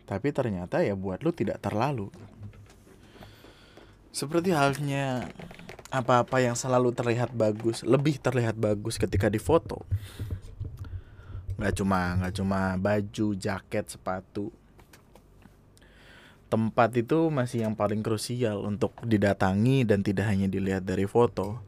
[0.09, 2.09] Tapi ternyata ya buat lu tidak terlalu.
[4.11, 5.31] Seperti halnya
[5.91, 9.83] apa-apa yang selalu terlihat bagus, lebih terlihat bagus ketika difoto.
[11.59, 14.51] Nggak cuma nggak cuma baju, jaket, sepatu,
[16.51, 21.63] tempat itu masih yang paling krusial untuk didatangi dan tidak hanya dilihat dari foto.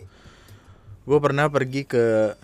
[1.07, 2.35] Gue pernah pergi ke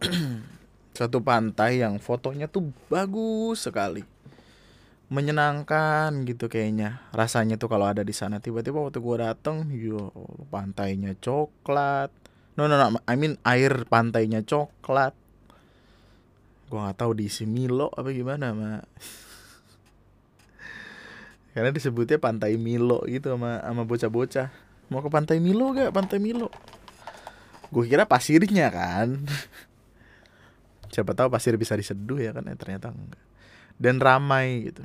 [0.98, 4.00] satu pantai yang fotonya tuh bagus sekali,
[5.14, 7.06] menyenangkan gitu kayaknya.
[7.14, 10.10] Rasanya tuh kalau ada di sana tiba-tiba waktu gue dateng, yo
[10.50, 12.10] pantainya coklat.
[12.58, 15.14] No no no, I mean air pantainya coklat.
[16.66, 18.82] Gue nggak tahu diisi Milo apa gimana mah
[21.54, 24.50] karena disebutnya pantai Milo gitu sama sama bocah-bocah.
[24.90, 26.50] Mau ke pantai Milo gak pantai Milo.
[27.70, 29.14] Gue kira pasirnya kan.
[30.94, 32.42] Siapa tahu pasir bisa diseduh ya kan?
[32.50, 33.22] Eh, ternyata enggak.
[33.78, 34.82] Dan ramai gitu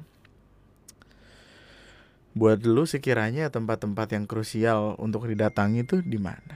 [2.40, 6.56] buat lu sekiranya tempat-tempat yang krusial untuk didatangi itu di mana?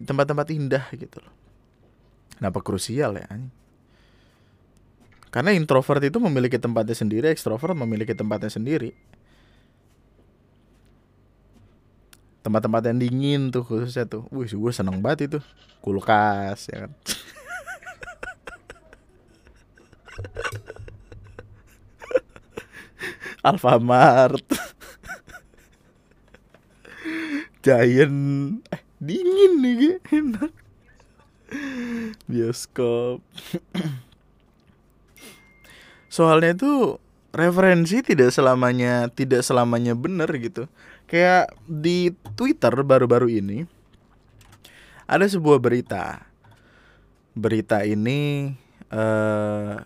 [0.00, 1.34] Tempat-tempat indah gitu loh.
[2.40, 3.28] Kenapa krusial ya
[5.28, 8.96] karena introvert itu memiliki tempatnya sendiri ekstrovert memiliki tempatnya sendiri.
[12.40, 14.24] Tempat-tempat yang dingin tuh khususnya tuh.
[14.32, 15.36] Wih gue seneng banget itu.
[15.84, 16.96] Kulkas ya kan?
[23.52, 24.42] Alfamart
[27.64, 28.18] Giant
[28.70, 30.52] eh, dingin nih enak
[32.28, 33.24] bioskop
[36.12, 36.72] soalnya itu
[37.32, 40.68] referensi tidak selamanya tidak selamanya benar gitu
[41.08, 43.64] Kayak di Twitter baru-baru ini
[45.08, 46.28] ada sebuah berita.
[47.32, 48.52] Berita ini
[48.92, 49.76] eh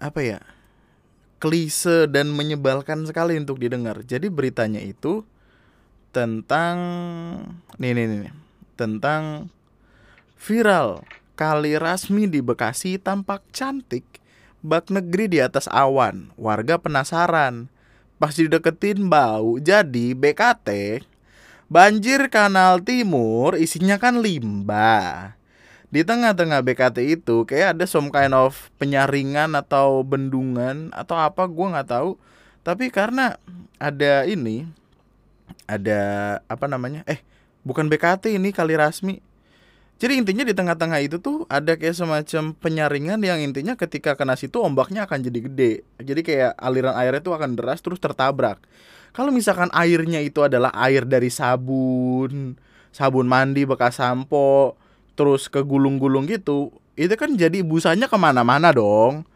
[0.00, 0.40] apa ya?
[1.42, 4.00] klise dan menyebalkan sekali untuk didengar.
[4.06, 5.26] Jadi beritanya itu
[6.12, 6.76] tentang
[7.80, 8.34] nih nih nih
[8.76, 9.48] tentang
[10.36, 11.02] viral
[11.34, 14.04] kali rasmi di Bekasi tampak cantik
[14.60, 17.72] bak negeri di atas awan warga penasaran
[18.20, 21.02] pas dideketin bau jadi BKT
[21.72, 25.40] Banjir Kanal Timur isinya kan limbah.
[25.88, 31.72] Di tengah-tengah BKT itu kayak ada some kind of penyaringan atau bendungan atau apa gua
[31.72, 32.20] nggak tahu.
[32.60, 33.40] Tapi karena
[33.80, 34.68] ada ini
[35.66, 36.00] ada
[36.46, 37.02] apa namanya?
[37.06, 37.20] Eh,
[37.62, 39.22] bukan BKT ini kali rasmi.
[40.02, 44.58] Jadi intinya di tengah-tengah itu tuh ada kayak semacam penyaringan yang intinya ketika kena situ
[44.58, 45.72] ombaknya akan jadi gede.
[46.02, 48.58] Jadi kayak aliran airnya tuh akan deras terus tertabrak.
[49.14, 52.58] Kalau misalkan airnya itu adalah air dari sabun,
[52.90, 54.74] sabun mandi bekas sampo,
[55.14, 59.28] terus ke gulung-gulung gitu, itu kan jadi busanya ke mana-mana dong.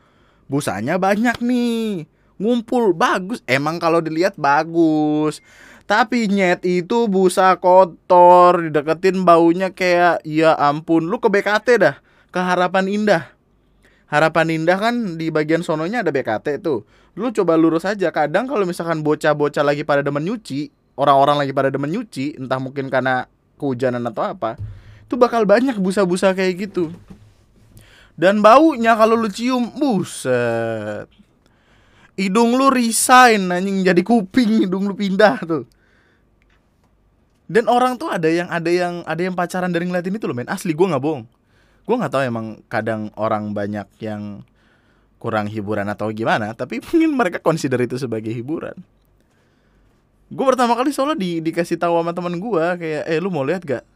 [0.49, 2.09] Busanya banyak nih,
[2.41, 3.45] ngumpul bagus.
[3.45, 5.45] Emang kalau dilihat bagus,
[5.87, 11.96] tapi nyet itu busa kotor, dideketin baunya kayak ya ampun, lu ke BKT dah,
[12.35, 13.31] ke Harapan Indah.
[14.11, 16.83] Harapan Indah kan di bagian sononya ada BKT tuh.
[17.14, 20.68] Lu coba lurus aja kadang kalau misalkan bocah-bocah lagi pada demen nyuci
[20.99, 24.61] orang-orang lagi pada demen nyuci entah mungkin karena kehujanan atau apa
[25.07, 26.90] itu bakal banyak busa-busa kayak gitu.
[28.18, 31.07] Dan baunya kalau lu cium buset
[32.17, 35.65] hidung lu resign anjing jadi kuping hidung lu pindah tuh.
[37.47, 40.51] Dan orang tuh ada yang ada yang ada yang pacaran dari ngeliatin itu loh men.
[40.51, 41.23] Asli gue nggak bohong.
[41.87, 44.43] Gue nggak tahu emang kadang orang banyak yang
[45.23, 48.75] kurang hiburan atau gimana tapi mungkin mereka consider itu sebagai hiburan.
[50.27, 53.63] Gue pertama kali soalnya di dikasih tahu sama teman gue kayak eh lu mau lihat
[53.63, 53.87] gak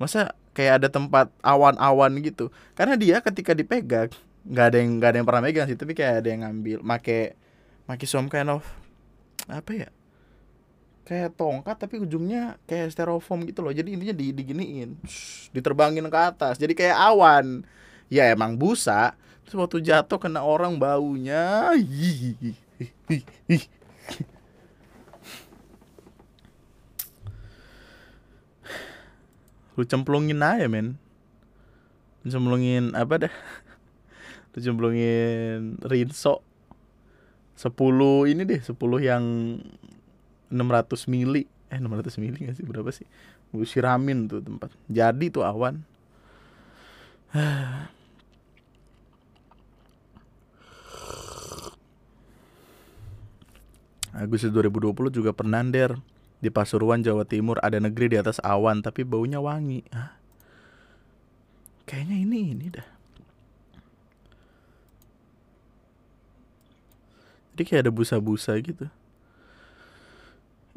[0.00, 2.48] masa kayak ada tempat awan-awan gitu?
[2.72, 4.08] Karena dia ketika dipegang
[4.46, 7.36] nggak ada yang nggak ada yang pernah megang sih tapi kayak ada yang ngambil make
[7.84, 8.64] make some kind of
[9.50, 9.88] apa ya
[11.04, 14.96] kayak tongkat tapi ujungnya kayak styrofoam gitu loh jadi intinya di diginiin
[15.54, 17.66] diterbangin ke atas jadi kayak awan
[18.08, 19.18] ya emang busa
[19.50, 21.74] Terus waktu jatuh kena orang baunya.
[29.74, 30.94] Lu cemplungin aja men.
[32.22, 33.34] Lu cemplungin apa dah?
[34.54, 36.42] Lu cemplungin rinso.
[37.60, 37.76] 10
[38.32, 38.72] ini deh, 10
[39.04, 39.24] yang
[40.48, 41.44] 600 mili.
[41.68, 42.64] Eh 600 mili gak sih?
[42.64, 43.06] Berapa sih?
[43.52, 44.72] Gue siramin tuh tempat.
[44.88, 45.84] Jadi tuh awan.
[54.10, 55.94] Agustus 2020 juga pernah der
[56.42, 59.84] di Pasuruan Jawa Timur ada negeri di atas awan tapi baunya wangi.
[59.94, 60.18] Hah?
[61.86, 62.99] Kayaknya ini ini dah.
[67.60, 68.88] Jadi kayak ada busa-busa gitu.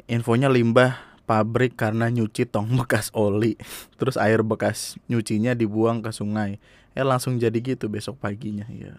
[0.04, 3.56] Infonya limbah pabrik karena nyuci tong bekas oli.
[3.96, 6.60] Terus air bekas nyucinya dibuang ke sungai.
[6.92, 8.68] Eh langsung jadi gitu besok paginya.
[8.68, 8.92] Ya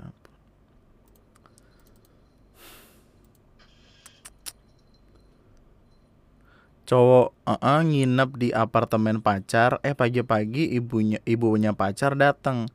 [6.89, 12.69] cowok uh -uh, nginep di apartemen pacar eh pagi-pagi ibunya ibunya pacar datang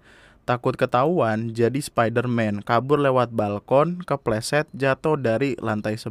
[0.51, 6.11] takut ketahuan jadi Spiderman kabur lewat balkon kepleset jatuh dari lantai 11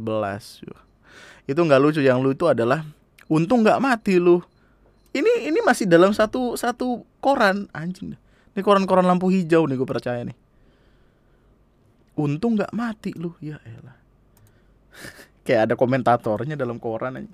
[1.44, 2.86] itu nggak lucu yang lucu adalah
[3.26, 4.38] untung nggak mati lu.
[5.10, 8.14] Ini ini masih dalam satu satu koran anjing.
[8.54, 10.38] Ini koran-koran lampu hijau nih gue percaya nih.
[12.14, 13.34] Untung nggak mati lu.
[13.42, 13.98] Ya elah.
[15.46, 17.30] Kayak ada komentatornya dalam koran aja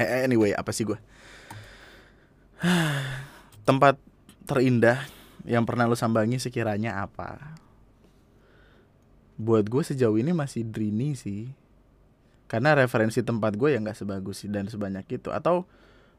[0.00, 0.96] Eh, eh, anyway, apa sih gue?
[3.68, 4.00] Tempat
[4.48, 5.04] terindah
[5.42, 7.58] yang pernah lo sambangi sekiranya apa?
[9.38, 11.50] Buat gue sejauh ini masih Drini sih.
[12.46, 15.32] Karena referensi tempat gue yang gak sebagus dan sebanyak itu.
[15.32, 15.64] Atau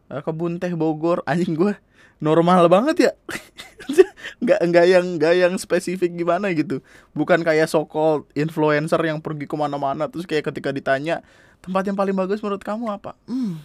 [0.09, 1.73] uh, kebun teh Bogor, anjing gue
[2.19, 3.13] normal banget ya.
[4.43, 6.83] nggak nggak yang nggak yang spesifik gimana gitu
[7.15, 11.23] bukan kayak so called influencer yang pergi ke mana-mana terus kayak ketika ditanya
[11.63, 13.59] tempat yang paling bagus menurut kamu apa hmm,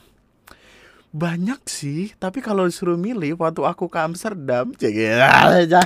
[1.09, 5.83] banyak sih tapi kalau disuruh milih waktu aku ke Amsterdam cek aja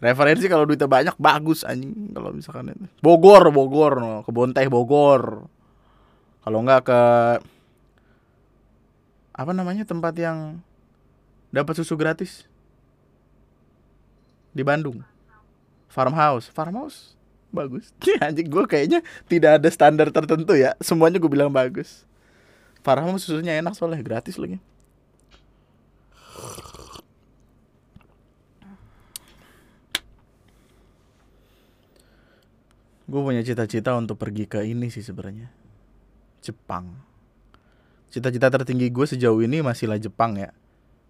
[0.00, 2.88] referensi kalau duitnya banyak bagus anjing kalau misalkan itu.
[3.04, 5.44] Bogor Bogor no kebun teh Bogor.
[6.40, 7.02] Kalau nggak ke
[9.36, 10.58] apa namanya tempat yang
[11.52, 12.48] dapat susu gratis?
[14.56, 15.04] Di Bandung.
[15.92, 16.48] Farmhouse.
[16.48, 17.12] Farmhouse?
[17.52, 17.92] Bagus.
[18.24, 20.72] Anjing gue kayaknya tidak ada standar tertentu ya.
[20.80, 22.08] Semuanya gue bilang bagus
[22.80, 24.58] farmhouse susunya enak soalnya gratis lagi
[33.10, 35.50] gue punya cita-cita untuk pergi ke ini sih sebenarnya
[36.40, 36.94] Jepang
[38.10, 40.50] cita-cita tertinggi gue sejauh ini masihlah Jepang ya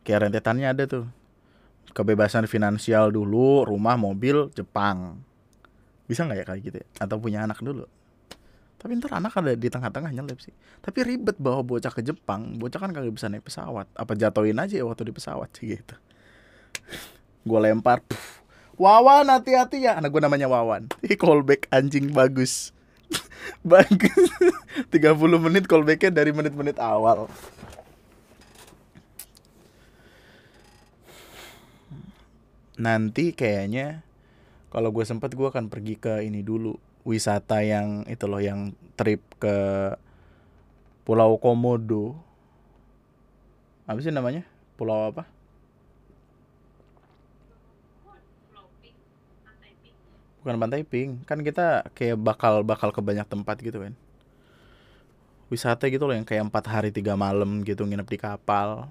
[0.04, 1.04] kayak rentetannya ada tuh
[1.92, 5.20] kebebasan finansial dulu, rumah, mobil, Jepang.
[6.06, 6.88] Bisa nggak ya kayak gitu ya?
[7.02, 7.86] Atau punya anak dulu?
[8.80, 10.56] Tapi ntar anak ada di tengah-tengah nyelip sih.
[10.80, 13.84] Tapi ribet bawa bocah ke Jepang bocah kan kagak bisa naik pesawat.
[13.92, 15.94] Apa jatuhin aja ya waktu di pesawat sih gitu.
[17.48, 18.40] Gue lempar puff.
[18.80, 20.00] Wawan hati-hati ya.
[20.00, 20.88] Anak gue namanya Wawan.
[21.04, 22.72] Ih callback anjing bagus.
[23.60, 24.32] Bagus.
[24.88, 24.96] 30
[25.44, 27.28] menit callbacknya dari menit-menit awal.
[32.80, 34.00] Nanti kayaknya
[34.72, 39.20] kalau gue sempet gue akan pergi ke ini dulu wisata yang itu loh yang trip
[39.40, 39.56] ke
[41.04, 42.14] Pulau Komodo.
[43.88, 44.46] Apa sih namanya?
[44.78, 45.26] Pulau apa?
[50.40, 51.26] Bukan pantai pink.
[51.26, 53.92] Kan kita kayak bakal bakal ke banyak tempat gitu kan.
[55.50, 58.86] Wisata gitu loh yang kayak empat hari tiga malam gitu nginep di kapal.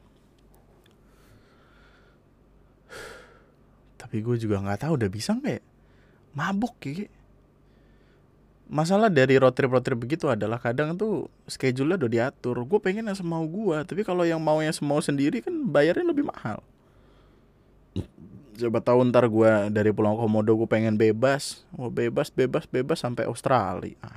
[3.95, 5.63] Tapi gue juga nggak tahu udah bisa nggak ya?
[6.35, 7.18] Mabuk kayak
[8.69, 12.61] masalah dari road trip road trip begitu adalah kadang tuh schedule-nya udah diatur.
[12.63, 16.29] Gue pengen yang semau gue tapi kalau yang mau yang semau sendiri kan bayarnya lebih
[16.29, 16.61] mahal.
[18.55, 21.65] Coba tahu ntar gue dari Pulau Komodo gue pengen bebas.
[21.73, 23.97] Oh bebas bebas bebas sampai Australia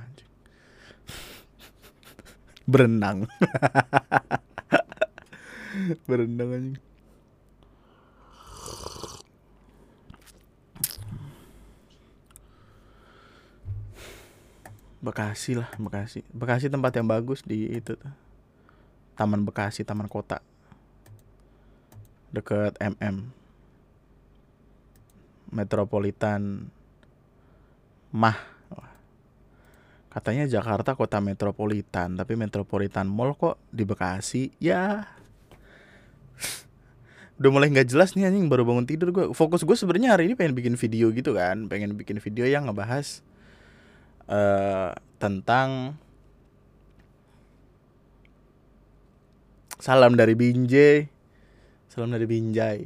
[2.71, 3.25] berenang.
[6.07, 6.92] Berenang anjing
[15.03, 16.23] Bekasi lah Bekasi.
[16.31, 18.13] Bekasi tempat yang bagus di itu tuh.
[19.19, 20.39] Taman Bekasi Taman Kota.
[22.31, 23.27] Deket MM
[25.51, 26.71] Metropolitan
[28.15, 28.53] Mah.
[30.13, 34.53] Katanya Jakarta kota metropolitan tapi metropolitan mall kok di Bekasi?
[34.61, 35.09] Ya.
[37.41, 38.45] Udah mulai nggak jelas nih anjing.
[38.45, 41.65] Baru bangun tidur gue fokus gue sebenarnya hari ini pengen bikin video gitu kan.
[41.65, 43.25] Pengen bikin video yang ngebahas
[44.27, 45.99] uh, tentang
[49.79, 51.07] salam dari Binjai.
[51.91, 52.79] Salam dari Binjai.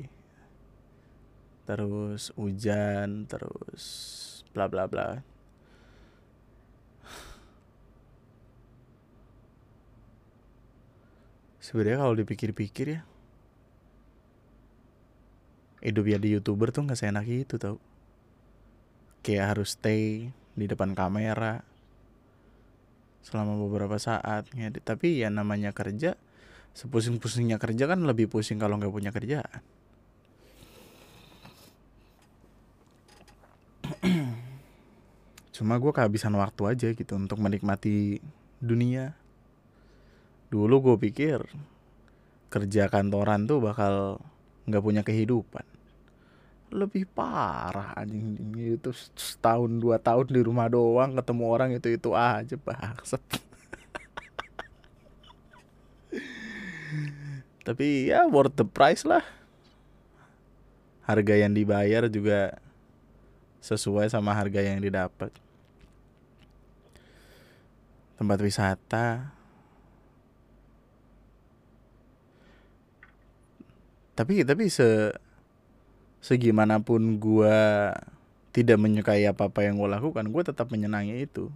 [1.68, 3.84] Terus hujan terus
[4.56, 5.20] bla bla bla.
[11.60, 13.02] Sebenarnya kalau dipikir-pikir ya
[15.84, 17.78] hidup ya di youtuber tuh nggak seenak itu tau.
[19.22, 21.62] Kayak harus stay di depan kamera.
[23.22, 24.82] Selama beberapa saat ngedit.
[24.82, 26.18] Tapi ya namanya kerja
[26.78, 29.62] sepusing-pusingnya kerja kan lebih pusing kalau nggak punya kerjaan.
[35.58, 38.22] Cuma gue kehabisan waktu aja gitu untuk menikmati
[38.62, 39.18] dunia.
[40.54, 41.42] Dulu gue pikir
[42.54, 44.22] kerja kantoran tuh bakal
[44.70, 45.77] nggak punya kehidupan
[46.72, 48.78] lebih parah anjing.
[48.78, 53.24] Itu setahun dua tahun di rumah doang ketemu orang itu itu aja bangsat.
[57.68, 59.24] Tapi ya worth the price lah.
[61.08, 62.60] Harga yang dibayar juga
[63.64, 65.32] sesuai sama harga yang didapat.
[68.20, 69.32] Tempat wisata.
[74.18, 75.14] Tapi tapi se
[76.28, 77.56] segimanapun gue
[78.52, 81.48] tidak menyukai apa apa yang gue lakukan gue tetap menyenangi itu.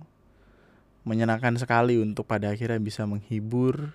[1.03, 3.91] Menyenangkan sekali untuk pada akhirnya bisa menghibur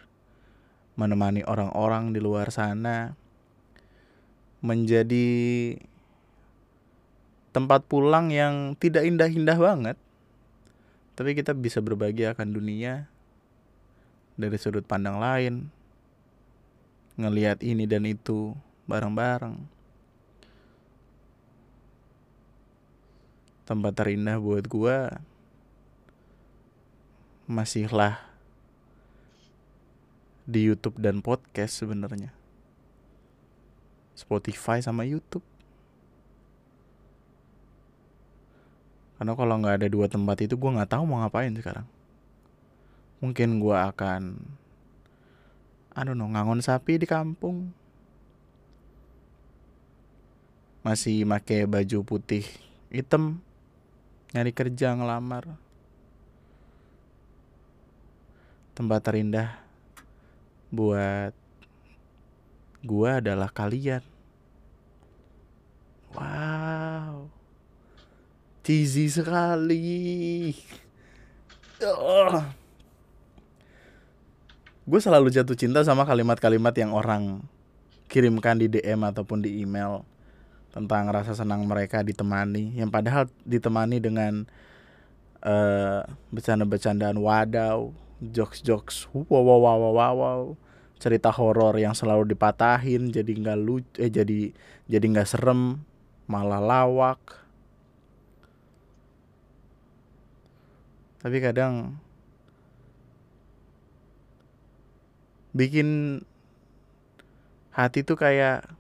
[1.01, 3.17] menemani orang-orang di luar sana
[4.61, 5.29] menjadi
[7.57, 9.97] tempat pulang yang tidak indah-indah banget.
[11.17, 13.09] Tapi kita bisa berbagi akan dunia
[14.37, 15.73] dari sudut pandang lain
[17.17, 18.53] ngelihat ini dan itu
[18.85, 19.76] bareng-bareng
[23.67, 25.19] tempat terindah buat gua
[27.51, 28.23] masihlah
[30.47, 32.31] di YouTube dan podcast sebenarnya.
[34.15, 35.43] Spotify sama YouTube.
[39.19, 41.85] Karena kalau nggak ada dua tempat itu gue nggak tahu mau ngapain sekarang.
[43.19, 44.39] Mungkin gue akan
[45.97, 47.73] aduh no ngangon sapi di kampung.
[50.87, 52.47] Masih make baju putih
[52.93, 53.43] hitam
[54.35, 55.47] nyari kerja ngelamar
[58.75, 59.51] tempat terindah
[60.73, 61.37] buat
[62.83, 64.03] gua adalah kalian
[66.17, 67.37] wow
[68.67, 70.51] cheesy sekali.
[71.87, 72.43] Oh.
[74.83, 77.47] Gue selalu jatuh cinta sama kalimat-kalimat yang orang
[78.11, 80.03] kirimkan di DM ataupun di email
[80.77, 84.45] tentang rasa senang mereka ditemani, yang padahal ditemani dengan
[85.47, 86.03] eh
[86.35, 90.43] bercanda-bercandaan wadaw jokes-jokes wow wow wow, wow, wow.
[90.97, 94.51] cerita horor yang selalu dipatahin jadi nggak lucu eh jadi
[94.89, 95.85] jadi nggak serem
[96.27, 97.21] malah lawak
[101.21, 102.01] tapi kadang
[105.53, 106.21] bikin
[107.71, 108.76] hati tuh kayak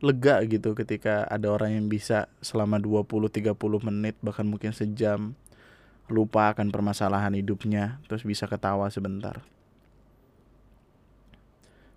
[0.00, 3.52] lega gitu ketika ada orang yang bisa selama 20-30
[3.84, 5.36] menit bahkan mungkin sejam
[6.10, 9.44] lupa akan permasalahan hidupnya terus bisa ketawa sebentar.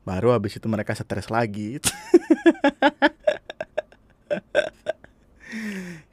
[0.04, 1.80] Baru habis itu mereka stres lagi.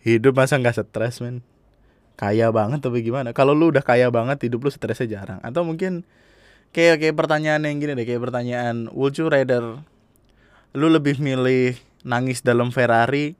[0.06, 1.42] Hidup masa nggak stres men?
[2.14, 3.34] Kaya banget tapi gimana?
[3.34, 5.40] Kalau lu udah kaya banget hidup lu stresnya jarang.
[5.42, 6.06] Atau mungkin
[6.70, 9.82] kayak kayak pertanyaan yang gini deh kayak pertanyaan would you rather
[10.76, 11.74] lu lebih milih
[12.06, 13.34] nangis dalam Ferrari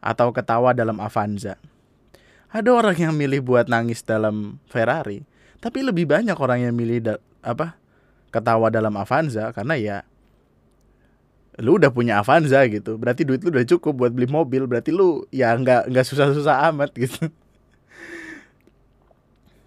[0.00, 1.60] atau ketawa dalam Avanza?
[2.48, 5.24] Ada orang yang milih buat nangis dalam Ferrari
[5.58, 7.74] tapi lebih banyak orang yang milih da- apa
[8.30, 9.96] ketawa dalam Avanza karena ya
[11.58, 12.94] lu udah punya Avanza gitu.
[12.94, 16.94] Berarti duit lu udah cukup buat beli mobil berarti lu ya nggak nggak susah-susah amat
[16.94, 17.26] gitu.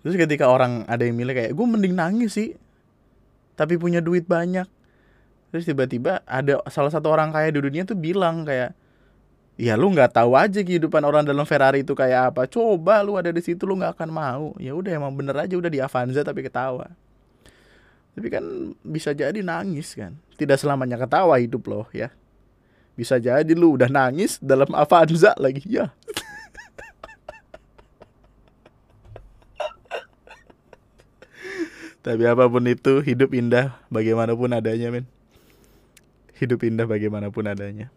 [0.01, 2.57] Terus ketika orang ada yang milih kayak gue mending nangis sih
[3.53, 4.65] tapi punya duit banyak
[5.51, 8.71] terus tiba-tiba ada salah satu orang kaya di dunia tuh bilang kayak
[9.61, 12.49] ya lu nggak tahu aja kehidupan orang dalam Ferrari itu kayak apa.
[12.49, 14.57] Coba lu ada di situ lu nggak akan mau.
[14.57, 16.89] Ya udah emang bener aja udah di Avanza tapi ketawa.
[18.17, 20.17] Tapi kan bisa jadi nangis kan.
[20.33, 22.09] Tidak selamanya ketawa hidup loh ya.
[22.97, 25.93] Bisa jadi lu udah nangis dalam Avanza lagi ya.
[32.01, 35.05] Tapi apa pun itu hidup indah bagaimanapun adanya men
[36.41, 37.93] hidup indah bagaimanapun adanya.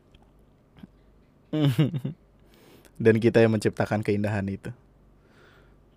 [3.01, 4.71] Dan kita yang menciptakan keindahan itu.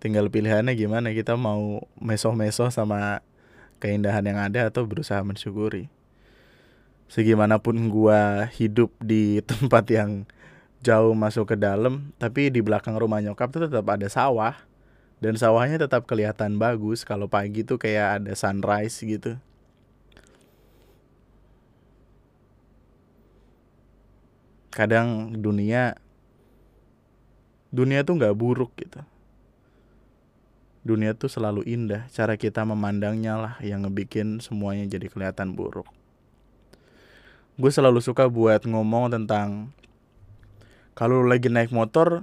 [0.00, 3.20] Tinggal pilihannya gimana kita mau mesoh-mesoh sama
[3.84, 5.92] keindahan yang ada atau berusaha mensyukuri.
[7.12, 10.24] Segimanapun gua hidup di tempat yang
[10.80, 14.56] jauh masuk ke dalam tapi di belakang rumah nyokap tuh tetap ada sawah.
[15.18, 19.42] Dan sawahnya tetap kelihatan bagus kalau pagi tuh kayak ada sunrise gitu
[24.78, 25.98] kadang dunia
[27.74, 29.02] dunia tuh nggak buruk gitu.
[30.86, 35.90] Dunia tuh selalu indah cara kita memandangnya lah yang ngebikin semuanya jadi kelihatan buruk.
[37.58, 39.74] Gue selalu suka buat ngomong tentang
[40.94, 42.22] kalau lagi naik motor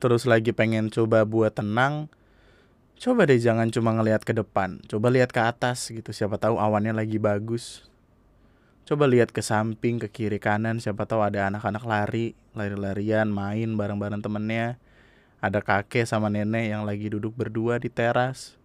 [0.00, 2.08] terus lagi pengen coba buat tenang
[2.98, 6.96] coba deh jangan cuma ngelihat ke depan coba lihat ke atas gitu siapa tahu awannya
[6.96, 7.86] lagi bagus
[8.90, 14.18] coba lihat ke samping ke kiri kanan siapa tahu ada anak-anak lari lari-larian main bareng-bareng
[14.18, 14.82] temennya.
[15.38, 18.58] Ada kakek sama nenek yang lagi duduk berdua di teras.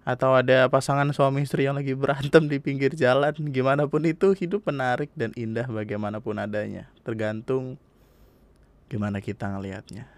[0.00, 3.36] Atau ada pasangan suami istri yang lagi berantem di pinggir jalan.
[3.52, 6.88] Gimana pun itu hidup menarik dan indah bagaimanapun adanya.
[7.04, 7.76] Tergantung
[8.88, 10.08] gimana kita ngelihatnya.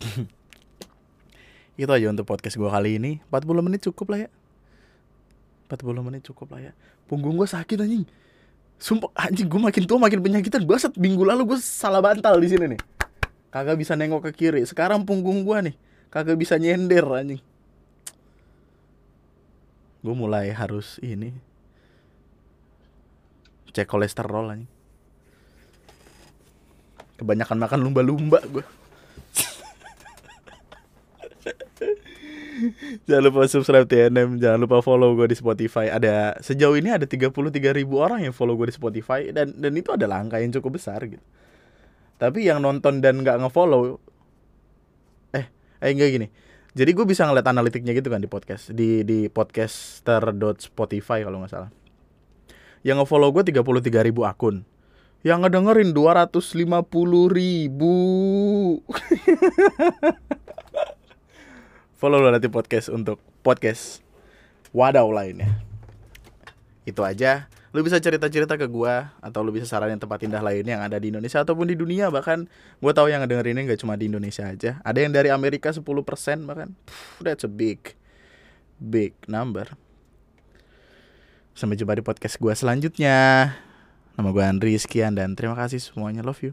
[1.82, 3.18] Itu aja untuk podcast gue kali ini.
[3.28, 4.32] 40 menit cukup lah ya
[5.68, 6.72] 40 menit cukup lah ya.
[7.08, 8.04] Punggung gue sakit anjing.
[8.76, 10.62] Sumpah anjing gue makin tua makin penyakitan.
[10.68, 12.80] Baset minggu lalu gue salah bantal di sini nih.
[13.48, 14.62] Kagak bisa nengok ke kiri.
[14.68, 15.74] Sekarang punggung gue nih
[16.12, 17.40] kagak bisa nyender anjing.
[20.04, 21.32] Gue mulai harus ini.
[23.72, 24.70] Cek kolesterol anjing.
[27.14, 28.64] Kebanyakan makan lumba-lumba gue
[33.06, 35.90] jangan lupa subscribe TNM jangan lupa follow gue di Spotify.
[35.90, 37.30] Ada sejauh ini ada 33
[37.74, 41.00] ribu orang yang follow gue di Spotify dan dan itu adalah angka yang cukup besar
[41.06, 41.22] gitu.
[42.18, 43.98] Tapi yang nonton dan nggak ngefollow
[45.34, 45.46] eh
[45.82, 46.28] eh enggak gini.
[46.74, 51.70] Jadi gue bisa ngeliat analitiknya gitu kan di podcast di di podcaster.spotify kalau nggak salah.
[52.82, 54.66] Yang ngefollow gue 33 ribu akun.
[55.24, 57.96] Yang ngedengerin 250 ribu
[62.04, 64.04] follow lo nanti podcast untuk podcast
[64.76, 65.56] wadaw lainnya.
[66.84, 67.48] Itu aja.
[67.72, 71.08] Lu bisa cerita-cerita ke gua atau lu bisa saranin tempat indah lainnya yang ada di
[71.08, 72.44] Indonesia ataupun di dunia bahkan.
[72.76, 74.84] Gua tahu yang ngedengerin ini gak cuma di Indonesia aja.
[74.84, 75.80] Ada yang dari Amerika 10%
[76.44, 76.76] bahkan.
[76.84, 77.96] Pff, that's a big
[78.76, 79.72] big number.
[81.56, 83.48] Sampai jumpa di podcast gua selanjutnya.
[84.20, 86.20] Nama gua Andri sekian dan terima kasih semuanya.
[86.20, 86.52] Love